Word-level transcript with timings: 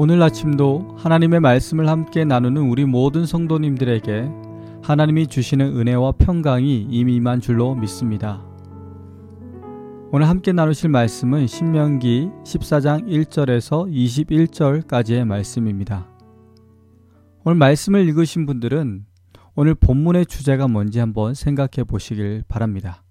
오늘 0.00 0.22
아침도 0.22 0.94
하나님의 0.96 1.40
말씀을 1.40 1.88
함께 1.88 2.24
나누는 2.24 2.62
우리 2.62 2.84
모든 2.84 3.26
성도님들에게 3.26 4.30
하나님이 4.80 5.26
주시는 5.26 5.76
은혜와 5.76 6.12
평강이 6.12 6.86
이미 6.88 7.16
임한 7.16 7.40
줄로 7.40 7.74
믿습니다. 7.74 8.40
오늘 10.12 10.28
함께 10.28 10.52
나누실 10.52 10.88
말씀은 10.90 11.48
신명기 11.48 12.30
14장 12.44 13.08
1절에서 13.08 13.90
21절까지의 13.92 15.24
말씀입니다. 15.24 16.06
오늘 17.42 17.58
말씀을 17.58 18.06
읽으신 18.06 18.46
분들은 18.46 19.04
오늘 19.56 19.74
본문의 19.74 20.26
주제가 20.26 20.68
뭔지 20.68 21.00
한번 21.00 21.34
생각해 21.34 21.82
보시길 21.88 22.44
바랍니다. 22.46 23.02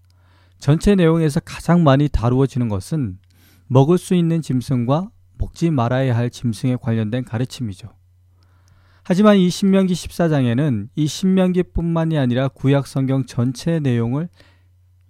전체 0.57 0.95
내용에서 0.95 1.41
가장 1.41 1.83
많이 1.83 2.07
다루어지는 2.07 2.69
것은 2.69 3.17
먹을 3.67 3.97
수 3.97 4.15
있는 4.15 4.41
짐승과 4.41 5.09
먹지 5.57 5.71
말아야 5.71 6.15
할 6.15 6.29
짐승에 6.29 6.77
관련된 6.79 7.25
가르침이죠. 7.25 7.89
하지만 9.03 9.37
이 9.37 9.49
신명기 9.49 9.93
14장에는 9.93 10.89
이 10.95 11.07
신명기뿐만이 11.07 12.17
아니라 12.17 12.47
구약 12.49 12.87
성경 12.87 13.25
전체 13.25 13.79
내용을 13.79 14.29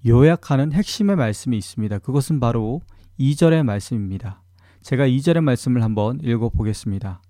요약하는 0.05 0.71
핵심의 0.71 1.15
말씀이 1.15 1.57
있습니다. 1.57 1.99
그것은 1.99 2.39
바로 2.39 2.81
2절의 3.19 3.63
말씀입니다. 3.63 4.41
제가 4.81 5.07
2절의 5.07 5.41
말씀을 5.41 5.83
한번 5.83 6.19
읽어 6.23 6.49
보겠습니다. 6.49 7.21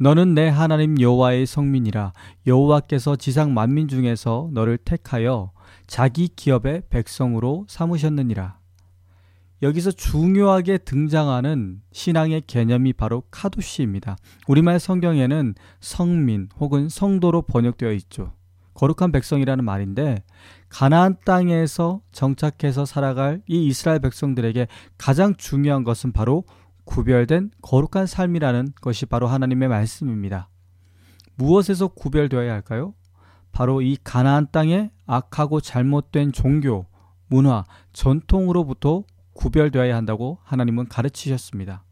너는 0.00 0.34
내 0.34 0.48
하나님 0.48 1.00
여호와의 1.00 1.46
성민이라 1.46 2.12
여호와께서 2.46 3.16
지상 3.16 3.52
만민 3.52 3.88
중에서 3.88 4.48
너를 4.52 4.78
택하여 4.78 5.52
자기 5.86 6.28
기업의 6.28 6.84
백성으로 6.88 7.66
삼으셨느니라. 7.68 8.61
여기서 9.62 9.92
중요하게 9.92 10.78
등장하는 10.78 11.82
신앙의 11.92 12.42
개념이 12.48 12.92
바로 12.92 13.22
카두시입니다. 13.30 14.16
우리말 14.48 14.80
성경에는 14.80 15.54
성민 15.80 16.48
혹은 16.58 16.88
성도로 16.88 17.42
번역되어 17.42 17.92
있죠. 17.92 18.32
거룩한 18.74 19.12
백성이라는 19.12 19.64
말인데 19.64 20.24
가나안 20.68 21.16
땅에서 21.24 22.00
정착해서 22.10 22.84
살아갈 22.84 23.42
이 23.46 23.66
이스라엘 23.66 24.00
백성들에게 24.00 24.66
가장 24.98 25.36
중요한 25.36 25.84
것은 25.84 26.12
바로 26.12 26.44
구별된 26.84 27.52
거룩한 27.60 28.06
삶이라는 28.06 28.72
것이 28.80 29.06
바로 29.06 29.28
하나님의 29.28 29.68
말씀입니다. 29.68 30.48
무엇에서 31.36 31.88
구별되어야 31.88 32.52
할까요? 32.52 32.94
바로 33.52 33.80
이 33.82 33.96
가나안 34.02 34.48
땅의 34.50 34.90
악하고 35.06 35.60
잘못된 35.60 36.32
종교, 36.32 36.86
문화, 37.28 37.64
전통으로부터 37.92 39.04
구별되어야 39.34 39.96
한다고 39.96 40.38
하나님은 40.42 40.88
가르치셨습니다. 40.88 41.84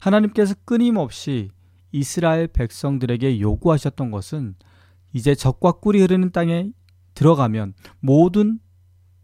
하나님께서 0.00 0.54
끊임없이 0.64 1.50
이스라엘 1.92 2.46
백성들에게 2.48 3.40
요구하셨던 3.40 4.10
것은 4.10 4.54
이제 5.12 5.34
적과 5.34 5.72
꿀이 5.72 6.00
흐르는 6.00 6.30
땅에 6.30 6.70
들어가면 7.14 7.74
모든 8.00 8.60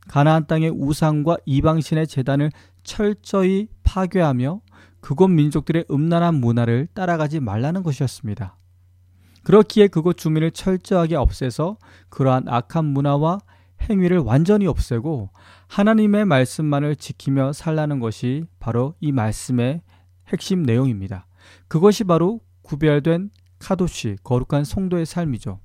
가나안 0.08 0.46
땅의 0.46 0.70
우상과 0.70 1.36
이방신의 1.46 2.06
재단을 2.06 2.50
철저히 2.82 3.68
파괴하며 3.84 4.60
그곳 5.00 5.28
민족들의 5.28 5.84
음란한 5.90 6.34
문화를 6.36 6.88
따라가지 6.94 7.40
말라는 7.40 7.82
것이었습니다. 7.82 8.56
그렇기에 9.44 9.88
그곳 9.88 10.16
주민을 10.16 10.50
철저하게 10.50 11.16
없애서 11.16 11.76
그러한 12.08 12.48
악한 12.48 12.84
문화와 12.86 13.40
행위를 13.82 14.18
완전히 14.18 14.66
없애고 14.66 15.30
하나님의 15.68 16.24
말씀만을 16.24 16.96
지키며 16.96 17.52
살라는 17.52 18.00
것이 18.00 18.44
바로 18.58 18.94
이 19.00 19.12
말씀의 19.12 19.82
핵심 20.28 20.62
내용입니다. 20.62 21.26
그것이 21.68 22.04
바로 22.04 22.40
구별된 22.62 23.30
카도시, 23.58 24.16
거룩한 24.22 24.64
성도의 24.64 25.06
삶이죠. 25.06 25.60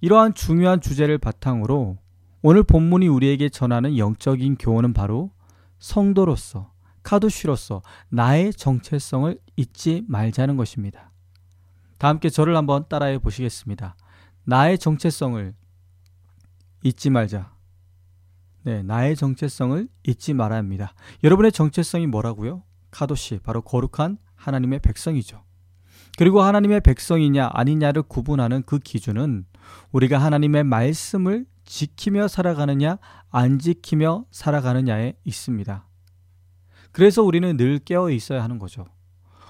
이러한 0.00 0.34
중요한 0.34 0.80
주제를 0.80 1.18
바탕으로 1.18 1.98
오늘 2.42 2.62
본문이 2.62 3.08
우리에게 3.08 3.48
전하는 3.48 3.96
영적인 3.96 4.56
교훈은 4.56 4.92
바로 4.92 5.32
성도로서, 5.78 6.72
카도시로서 7.02 7.82
나의 8.10 8.52
정체성을 8.52 9.38
잊지 9.56 10.04
말자는 10.08 10.56
것입니다. 10.56 11.10
다 11.98 12.08
함께 12.08 12.28
저를 12.28 12.56
한번 12.56 12.84
따라해 12.88 13.18
보시겠습니다. 13.18 13.96
나의 14.44 14.78
정체성을 14.78 15.54
잊지 16.84 17.10
말자. 17.10 17.52
네, 18.62 18.82
나의 18.82 19.16
정체성을 19.16 19.88
잊지 20.06 20.34
말아야 20.34 20.58
합니다. 20.58 20.94
여러분의 21.24 21.50
정체성이 21.50 22.06
뭐라고요? 22.06 22.62
카도시, 22.90 23.40
바로 23.42 23.62
거룩한 23.62 24.18
하나님의 24.36 24.80
백성이죠. 24.80 25.42
그리고 26.16 26.42
하나님의 26.42 26.82
백성이냐 26.82 27.50
아니냐를 27.52 28.02
구분하는 28.02 28.62
그 28.64 28.78
기준은 28.78 29.46
우리가 29.92 30.18
하나님의 30.18 30.64
말씀을 30.64 31.46
지키며 31.64 32.28
살아가느냐 32.28 32.98
안 33.30 33.58
지키며 33.58 34.26
살아가느냐에 34.30 35.14
있습니다. 35.24 35.88
그래서 36.92 37.22
우리는 37.22 37.56
늘 37.56 37.78
깨어 37.78 38.10
있어야 38.10 38.44
하는 38.44 38.58
거죠. 38.58 38.86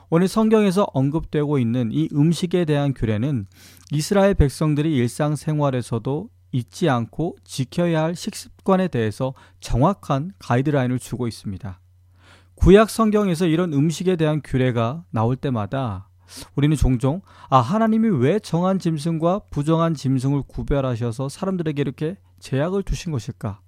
오늘 0.08 0.28
성경에서 0.28 0.86
언급되고 0.94 1.58
있는 1.58 1.90
이 1.92 2.08
음식에 2.12 2.64
대한 2.64 2.94
규례는 2.94 3.46
이스라엘 3.90 4.34
백성들이 4.34 4.94
일상생활에서도 4.96 6.30
잊지 6.54 6.88
않고 6.88 7.36
지켜야 7.42 8.04
할 8.04 8.14
식습관에 8.14 8.86
대해서 8.86 9.34
정확한 9.58 10.32
가이드라인을 10.38 11.00
주고 11.00 11.26
있습니다. 11.26 11.80
구약 12.54 12.90
성경에서 12.90 13.46
이런 13.46 13.72
음식에 13.72 14.14
대한 14.14 14.40
규례가 14.42 15.04
나올 15.10 15.34
때마다 15.34 16.08
우리는 16.54 16.76
종종 16.76 17.22
아 17.50 17.58
하나님이 17.58 18.08
왜 18.08 18.38
정한 18.38 18.78
짐승과 18.78 19.40
부정한 19.50 19.94
짐승을 19.94 20.42
구별하셔서 20.46 21.28
사람들에게 21.28 21.80
이렇게 21.82 22.16
제약을 22.38 22.84
두신 22.84 23.10
것일까? 23.10 23.60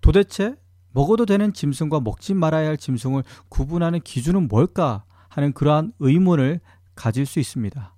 도대체 0.00 0.56
먹어도 0.92 1.26
되는 1.26 1.52
짐승과 1.52 2.00
먹지 2.00 2.32
말아야 2.32 2.68
할 2.68 2.78
짐승을 2.78 3.22
구분하는 3.50 4.00
기준은 4.00 4.48
뭘까 4.48 5.04
하는 5.28 5.52
그러한 5.52 5.92
의문을 5.98 6.60
가질 6.94 7.26
수 7.26 7.38
있습니다. 7.38 7.94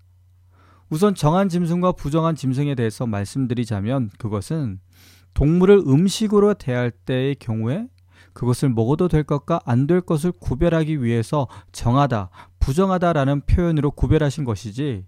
우선 0.90 1.14
정한 1.14 1.48
짐승과 1.48 1.92
부정한 1.92 2.34
짐승에 2.34 2.74
대해서 2.74 3.06
말씀드리자면 3.06 4.10
그것은 4.18 4.80
동물을 5.34 5.84
음식으로 5.86 6.54
대할 6.54 6.90
때의 6.90 7.36
경우에 7.36 7.86
그것을 8.32 8.70
먹어도 8.70 9.08
될 9.08 9.22
것과 9.22 9.60
안 9.64 9.86
될 9.86 10.00
것을 10.00 10.32
구별하기 10.32 11.02
위해서 11.02 11.46
정하다, 11.72 12.30
부정하다라는 12.58 13.42
표현으로 13.42 13.92
구별하신 13.92 14.44
것이지 14.44 15.04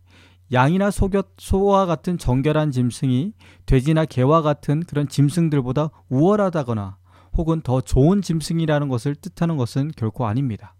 양이나 0.52 0.90
소곁, 0.90 1.28
소와 1.38 1.86
같은 1.86 2.18
정결한 2.18 2.70
짐승이 2.70 3.32
돼지나 3.66 4.04
개와 4.04 4.42
같은 4.42 4.82
그런 4.84 5.08
짐승들보다 5.08 5.90
우월하다거나 6.10 6.98
혹은 7.36 7.60
더 7.62 7.80
좋은 7.80 8.22
짐승이라는 8.22 8.88
것을 8.88 9.14
뜻하는 9.14 9.56
것은 9.56 9.90
결코 9.96 10.26
아닙니다. 10.26 10.74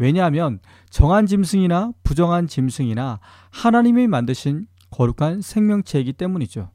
왜냐하면 0.00 0.60
정한 0.88 1.26
짐승이나 1.26 1.92
부정한 2.02 2.48
짐승이나 2.48 3.20
하나님이 3.50 4.06
만드신 4.06 4.66
거룩한 4.90 5.42
생명체이기 5.42 6.14
때문이죠. 6.14 6.70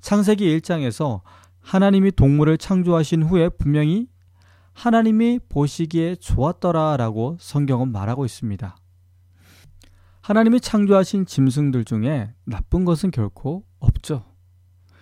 창세기 0.00 0.58
1장에서 0.58 1.20
하나님이 1.60 2.10
동물을 2.10 2.58
창조하신 2.58 3.22
후에 3.22 3.50
분명히 3.50 4.08
하나님이 4.72 5.38
보시기에 5.48 6.16
좋았더라 6.16 6.96
라고 6.96 7.36
성경은 7.38 7.92
말하고 7.92 8.24
있습니다. 8.24 8.76
하나님이 10.20 10.60
창조하신 10.60 11.26
짐승들 11.26 11.84
중에 11.84 12.34
나쁜 12.44 12.84
것은 12.84 13.12
결코 13.12 13.64
없죠. 13.78 14.24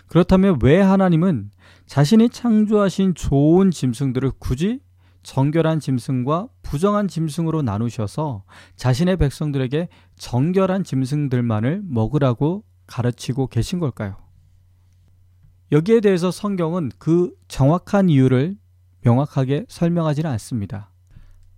그렇다면 0.06 0.58
왜 0.62 0.82
하나님은 0.82 1.50
자신이 1.86 2.28
창조하신 2.28 3.14
좋은 3.14 3.70
짐승들을 3.70 4.32
굳이 4.38 4.80
정결한 5.28 5.78
짐승과 5.78 6.48
부정한 6.62 7.06
짐승으로 7.06 7.60
나누셔서 7.60 8.44
자신의 8.76 9.18
백성들에게 9.18 9.90
정결한 10.16 10.84
짐승들만을 10.84 11.82
먹으라고 11.84 12.64
가르치고 12.86 13.48
계신 13.48 13.78
걸까요? 13.78 14.16
여기에 15.70 16.00
대해서 16.00 16.30
성경은 16.30 16.92
그 16.96 17.34
정확한 17.46 18.08
이유를 18.08 18.56
명확하게 19.02 19.66
설명하지는 19.68 20.30
않습니다. 20.30 20.92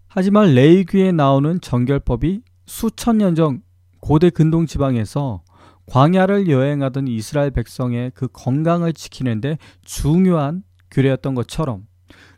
하지만 0.08 0.52
레이귀에 0.52 1.12
나오는 1.12 1.60
정결법이 1.60 2.42
수천 2.66 3.18
년 3.18 3.36
전 3.36 3.62
고대 4.00 4.30
근동 4.30 4.66
지방에서 4.66 5.44
광야를 5.86 6.48
여행하던 6.48 7.06
이스라엘 7.06 7.52
백성의 7.52 8.10
그 8.16 8.26
건강을 8.32 8.94
지키는데 8.94 9.58
중요한 9.84 10.64
규례였던 10.90 11.36
것처럼 11.36 11.86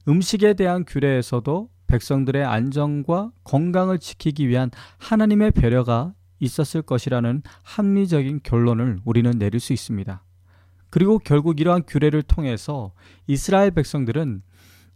음식에 0.09 0.55
대한 0.55 0.85
규례에서도 0.87 1.71
백성들의 1.87 2.45
안정과 2.45 3.33
건강을 3.45 3.99
지키기 3.99 4.49
위한 4.49 4.71
하나님의 4.99 5.51
배려가 5.53 6.15
있었을 6.41 6.83
것이라는 6.83 7.43
합리적인 7.63 8.41
결론을 8.43 9.01
우리는 9.05 9.31
내릴 9.39 9.61
수 9.61 9.73
있습니다. 9.73 10.25
그리고 10.91 11.19
결국 11.19 11.61
이러한 11.61 11.85
규례를 11.87 12.23
통해서 12.23 12.93
이스라엘 13.27 13.71
백성들은 13.71 14.43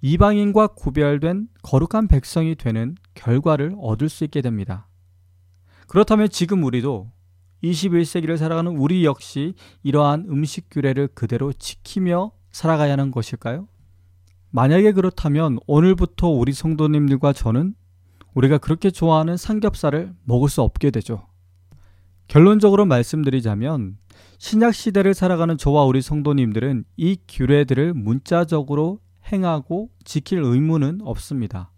이방인과 0.03 0.69
구별된 0.69 1.49
거룩한 1.63 2.09
백성이 2.09 2.55
되는 2.55 2.97
결과를 3.15 3.75
얻을 3.79 4.09
수 4.09 4.25
있게 4.25 4.43
됩니다. 4.43 4.89
그렇다면 5.87 6.29
지금 6.29 6.65
우리도 6.65 7.11
21세기를 7.63 8.37
살아가는 8.37 8.77
우리 8.77 9.05
역시 9.05 9.55
이러한 9.83 10.27
음식 10.29 10.69
규례를 10.71 11.09
그대로 11.09 11.53
지키며 11.53 12.33
살아가야 12.51 12.93
하는 12.93 13.11
것일까요? 13.11 13.69
만약에 14.57 14.93
그렇다면 14.93 15.59
오늘부터 15.67 16.29
우리 16.29 16.55
성도님들과 16.55 17.35
저는 17.35 17.75
우리가 18.33 18.57
그렇게 18.57 18.91
좋아하는 18.91 19.37
삼겹살을 19.37 20.15
먹을 20.25 20.49
수 20.49 20.63
없게 20.63 20.91
되죠. 20.91 21.27
결론적으로 22.27 22.87
말씀드리자면 22.87 23.99
신약 24.39 24.75
시대를 24.75 25.13
살아가는 25.13 25.59
저와 25.59 25.85
우리 25.85 26.01
성도님들은 26.01 26.85
이 26.97 27.19
규례들을 27.29 27.93
문자적으로 27.93 29.01
행하고 29.31 29.91
지킬 30.07 30.39
의무는 30.39 31.01
없습니다. 31.03 31.71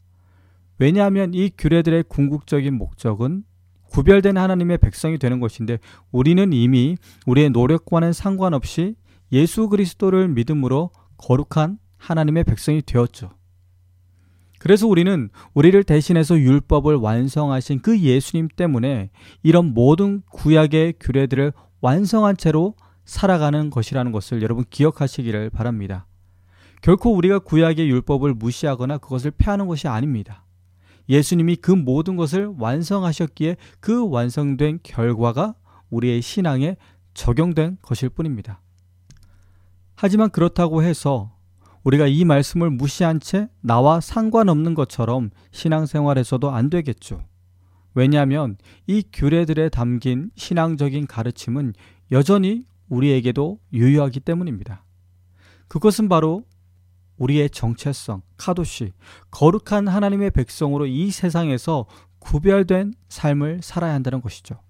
왜냐하면 0.79 1.35
이 1.35 1.51
규례들의 1.59 2.05
궁극적인 2.05 2.75
목적은 2.75 3.43
구별된 3.91 4.37
하나님의 4.37 4.79
백성이 4.79 5.19
되는 5.19 5.41
것인데 5.41 5.79
우리는 6.13 6.53
이미 6.53 6.97
우리의 7.27 7.51
노력과는 7.51 8.13
상관없이 8.13 8.95
예수 9.33 9.69
그리스도를 9.69 10.29
믿음으로 10.29 10.93
거룩한 11.17 11.79
하나님의 11.99 12.45
백성이 12.45 12.83
되었죠. 12.83 13.31
그래서 14.59 14.89
우리는 14.89 15.31
우리를 15.55 15.83
대신해서 15.85 16.37
율법을 16.37 16.97
완성하신 16.97 17.81
그 17.81 17.99
예수님 17.99 18.49
때문에 18.57 19.11
이런 19.43 19.73
모든 19.73 20.23
구약의 20.33 20.95
규례들을 20.99 21.53
완성한 21.81 22.37
채로 22.37 22.75
살아가는 23.05 23.71
것이라는 23.71 24.13
것을 24.13 24.43
여러분 24.43 24.65
기억하시기를 24.69 25.51
바랍니다. 25.51 26.07
결코 26.83 27.15
우리가 27.15 27.39
구약의 27.39 27.89
율법을 27.89 28.35
무시하거나 28.35 28.99
그것을 28.99 29.31
폐하는 29.31 29.67
것이 29.67 29.89
아닙니다. 29.89 30.45
예수님이 31.09 31.57
그 31.57 31.71
모든 31.71 32.17
것을 32.17 32.53
완성하셨기에 32.59 33.57
그 33.81 34.09
완성된 34.09 34.81
결과가 34.83 35.55
우리의 35.91 36.21
신앙에 36.21 36.77
적용된 37.15 37.79
것일 37.81 38.11
뿐입니다. 38.11 38.61
하지만 39.95 40.31
그렇다고 40.31 40.83
해서 40.83 41.33
우리가 41.89 42.07
이 42.07 42.27
말씀을 42.27 42.69
무시한 42.69 43.19
채 43.19 43.49
나와 43.63 43.99
상관없는 43.99 44.75
것처럼 44.75 45.31
신앙생활에서도 45.53 46.51
안 46.51 46.69
되겠죠. 46.69 47.25
왜냐하면 47.95 48.59
이 48.87 49.03
규례들에 49.11 49.71
담긴 49.71 50.31
신앙적인 50.37 51.07
가르침은 51.07 51.73
여전히 52.13 52.67
우리에게도 52.91 53.59
유효하기 53.73 54.21
때문입니다. 54.21 54.85
그것은 55.69 56.11
바로 56.11 56.45
우리의 57.17 57.49
정체성, 57.49 58.21
카도시, 58.37 58.93
거룩한 59.31 59.89
하나님의 59.89 60.33
백성으로 60.33 60.85
이 60.85 61.11
세상에서 61.11 61.87
구별된 62.19 62.93
삶을 63.09 63.61
살아야 63.63 63.95
한다는 63.95 64.21
것이죠. 64.21 64.61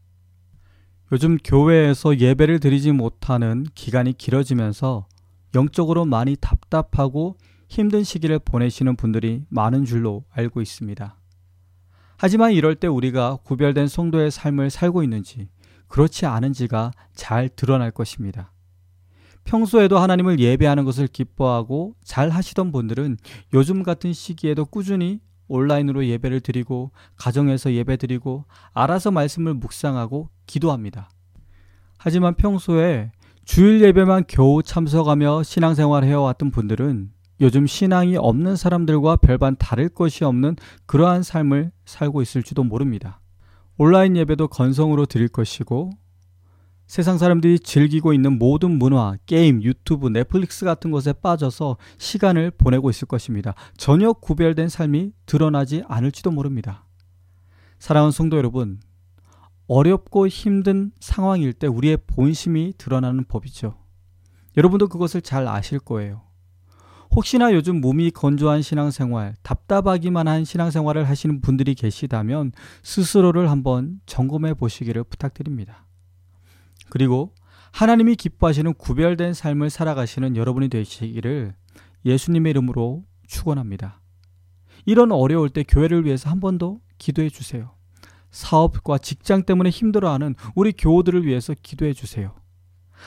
요즘 1.10 1.36
교회에서 1.38 2.18
예배를 2.18 2.60
드리지 2.60 2.92
못하는 2.92 3.66
기간이 3.74 4.12
길어지면서 4.12 5.08
영적으로 5.58 6.04
많이 6.04 6.36
답답하고 6.36 7.36
힘든 7.68 8.04
시기를 8.04 8.38
보내시는 8.38 8.94
분들이 8.94 9.44
많은 9.48 9.84
줄로 9.84 10.24
알고 10.30 10.62
있습니다. 10.62 11.16
하지만 12.16 12.52
이럴 12.52 12.76
때 12.76 12.86
우리가 12.86 13.38
구별된 13.42 13.88
성도의 13.88 14.30
삶을 14.30 14.70
살고 14.70 15.02
있는지 15.02 15.48
그렇지 15.88 16.26
않은지가 16.26 16.92
잘 17.14 17.48
드러날 17.48 17.90
것입니다. 17.90 18.52
평소에도 19.44 19.98
하나님을 19.98 20.38
예배하는 20.38 20.84
것을 20.84 21.08
기뻐하고 21.08 21.96
잘 22.04 22.28
하시던 22.28 22.70
분들은 22.70 23.16
요즘 23.52 23.82
같은 23.82 24.12
시기에도 24.12 24.64
꾸준히 24.64 25.20
온라인으로 25.48 26.06
예배를 26.06 26.40
드리고 26.40 26.92
가정에서 27.16 27.72
예배 27.72 27.96
드리고 27.96 28.44
알아서 28.74 29.10
말씀을 29.10 29.54
묵상하고 29.54 30.28
기도합니다. 30.46 31.10
하지만 31.96 32.34
평소에 32.34 33.10
주일 33.48 33.80
예배만 33.80 34.24
겨우 34.28 34.62
참석하며 34.62 35.42
신앙생활 35.42 36.04
해왔던 36.04 36.50
분들은 36.50 37.10
요즘 37.40 37.66
신앙이 37.66 38.18
없는 38.18 38.56
사람들과 38.56 39.16
별반 39.16 39.56
다를 39.56 39.88
것이 39.88 40.22
없는 40.22 40.56
그러한 40.84 41.22
삶을 41.22 41.72
살고 41.86 42.20
있을지도 42.20 42.62
모릅니다. 42.62 43.22
온라인 43.78 44.18
예배도 44.18 44.48
건성으로 44.48 45.06
드릴 45.06 45.28
것이고 45.28 45.92
세상 46.86 47.16
사람들이 47.16 47.58
즐기고 47.60 48.12
있는 48.12 48.38
모든 48.38 48.78
문화, 48.78 49.16
게임, 49.24 49.62
유튜브, 49.62 50.08
넷플릭스 50.08 50.66
같은 50.66 50.90
것에 50.90 51.14
빠져서 51.14 51.78
시간을 51.96 52.50
보내고 52.50 52.90
있을 52.90 53.08
것입니다. 53.08 53.54
전혀 53.78 54.12
구별된 54.12 54.68
삶이 54.68 55.12
드러나지 55.24 55.84
않을지도 55.88 56.32
모릅니다. 56.32 56.84
사랑하는 57.78 58.12
성도 58.12 58.36
여러분, 58.36 58.78
어렵고 59.68 60.28
힘든 60.28 60.92
상황일 60.98 61.52
때 61.52 61.66
우리의 61.66 61.98
본심이 62.06 62.74
드러나는 62.78 63.24
법이죠. 63.24 63.76
여러분도 64.56 64.88
그것을 64.88 65.20
잘 65.22 65.46
아실 65.46 65.78
거예요. 65.78 66.22
혹시나 67.10 67.52
요즘 67.52 67.80
몸이 67.80 68.10
건조한 68.10 68.60
신앙생활, 68.62 69.34
답답하기만 69.42 70.28
한 70.28 70.44
신앙생활을 70.44 71.08
하시는 71.08 71.40
분들이 71.40 71.74
계시다면 71.74 72.52
스스로를 72.82 73.50
한번 73.50 74.00
점검해 74.06 74.54
보시기를 74.54 75.04
부탁드립니다. 75.04 75.86
그리고 76.90 77.34
하나님이 77.72 78.16
기뻐하시는 78.16 78.74
구별된 78.74 79.34
삶을 79.34 79.70
살아가시는 79.70 80.36
여러분이 80.36 80.68
되시기를 80.68 81.54
예수님의 82.04 82.50
이름으로 82.50 83.04
축원합니다. 83.26 84.00
이런 84.86 85.12
어려울 85.12 85.50
때 85.50 85.62
교회를 85.62 86.04
위해서 86.06 86.30
한 86.30 86.40
번 86.40 86.58
더 86.58 86.78
기도해 86.98 87.28
주세요. 87.28 87.77
사업과 88.30 88.98
직장 88.98 89.42
때문에 89.42 89.70
힘들어하는 89.70 90.34
우리 90.54 90.72
교우들을 90.72 91.26
위해서 91.26 91.54
기도해 91.62 91.92
주세요. 91.92 92.34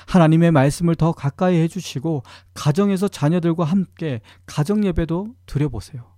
하나님의 0.07 0.51
말씀을 0.51 0.95
더 0.95 1.11
가까이 1.11 1.57
해주시고 1.57 2.23
가정에서 2.53 3.07
자녀들과 3.07 3.63
함께 3.65 4.21
가정 4.45 4.85
예배도 4.85 5.35
드려보세요. 5.45 6.11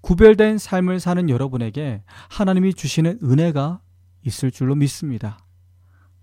구별된 0.00 0.58
삶을 0.58 0.98
사는 0.98 1.28
여러분에게 1.28 2.02
하나님이 2.28 2.74
주시는 2.74 3.20
은혜가 3.22 3.80
있을 4.24 4.50
줄로 4.50 4.74
믿습니다. 4.74 5.38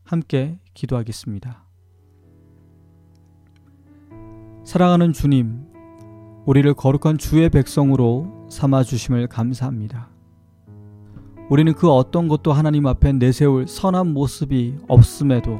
함께 0.04 0.60
기도하겠습니다. 0.74 1.66
사랑하는 4.66 5.14
주님, 5.14 5.66
우리를 6.46 6.74
거룩한 6.74 7.18
주의 7.18 7.50
백성으로 7.50 8.48
삼아 8.52 8.84
주심을 8.84 9.28
감사합니다. 9.28 10.10
우리는 11.50 11.74
그 11.74 11.90
어떤 11.90 12.28
것도 12.28 12.54
하나님 12.54 12.86
앞에 12.86 13.12
내세울 13.14 13.68
선한 13.68 14.14
모습이 14.14 14.76
없음에도 14.88 15.60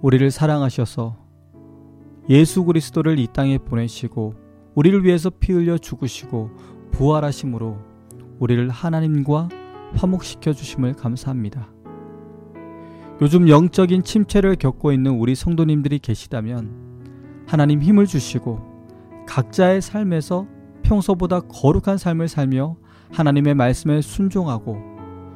우리를 0.00 0.30
사랑하셔서 0.30 1.16
예수 2.30 2.64
그리스도를 2.64 3.18
이 3.18 3.26
땅에 3.26 3.58
보내시고 3.58 4.34
우리를 4.76 5.04
위해서 5.04 5.28
피 5.28 5.52
흘려 5.52 5.76
죽으시고 5.76 6.50
부활하심으로 6.92 7.76
우리를 8.38 8.68
하나님과 8.70 9.48
화목시켜 9.96 10.52
주심을 10.52 10.94
감사합니다. 10.94 11.68
요즘 13.20 13.48
영적인 13.48 14.04
침체를 14.04 14.54
겪고 14.54 14.92
있는 14.92 15.12
우리 15.12 15.34
성도님들이 15.34 15.98
계시다면 15.98 17.44
하나님 17.46 17.82
힘을 17.82 18.06
주시고 18.06 18.60
각자의 19.26 19.82
삶에서 19.82 20.46
평소보다 20.82 21.40
거룩한 21.40 21.98
삶을 21.98 22.28
살며 22.28 22.76
하나님의 23.12 23.54
말씀에 23.54 24.00
순종하고 24.00 24.78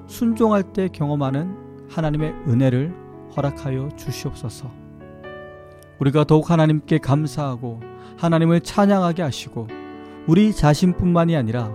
순종할 0.07 0.63
때 0.63 0.89
경험하는 0.89 1.87
하나님의 1.89 2.33
은혜를 2.49 2.95
허락하여 3.37 3.91
주시옵소서. 3.97 4.71
우리가 5.99 6.25
더욱 6.25 6.51
하나님께 6.51 6.99
감사하고 6.99 7.81
하나님을 8.17 8.61
찬양하게 8.61 9.23
하시고 9.23 9.69
우리 10.27 10.53
자신뿐만이 10.53 11.37
아니라 11.37 11.73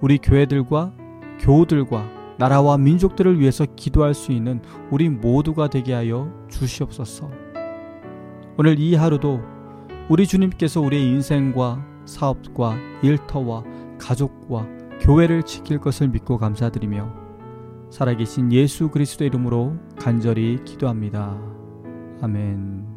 우리 0.00 0.18
교회들과 0.18 0.92
교우들과 1.40 2.08
나라와 2.38 2.78
민족들을 2.78 3.40
위해서 3.40 3.66
기도할 3.76 4.14
수 4.14 4.32
있는 4.32 4.60
우리 4.90 5.08
모두가 5.08 5.68
되게 5.68 5.92
하여 5.92 6.32
주시옵소서. 6.48 7.30
오늘 8.56 8.78
이 8.78 8.94
하루도 8.94 9.40
우리 10.08 10.26
주님께서 10.26 10.80
우리의 10.80 11.04
인생과 11.04 11.84
사업과 12.04 12.76
일터와 13.02 13.64
가족과 13.98 14.77
교회를 15.00 15.42
지킬 15.44 15.78
것을 15.78 16.08
믿고 16.08 16.38
감사드리며 16.38 17.28
살아계신 17.90 18.52
예수 18.52 18.90
그리스도 18.90 19.24
이름으로 19.24 19.76
간절히 19.98 20.62
기도합니다. 20.64 21.38
아멘. 22.20 22.87